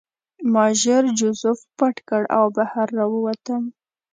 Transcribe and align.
ما 0.53 0.65
ژر 0.81 1.03
جوزف 1.19 1.59
پټ 1.77 1.95
کړ 2.09 2.21
او 2.37 2.45
بهر 2.57 2.87
راووتم 2.97 3.63